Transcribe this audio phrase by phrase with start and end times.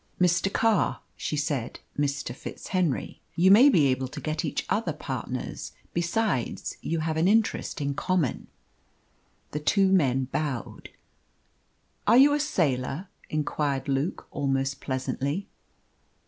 [0.19, 0.51] "Mr.
[0.51, 2.33] Carr," she said, "Mr.
[2.33, 3.19] FitzHenry.
[3.35, 5.73] You may be able to get each other partners.
[5.93, 8.47] Besides, you have an interest in common."
[9.51, 10.89] The two men bowed.
[12.07, 15.47] "Are you a sailor?" inquired Luke, almost pleasantly.